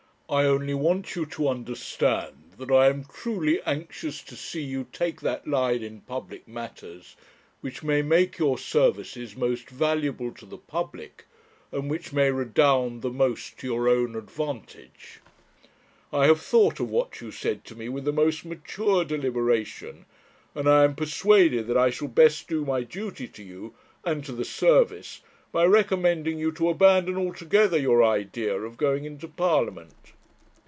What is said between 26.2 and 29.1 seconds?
you to abandon altogether your idea of going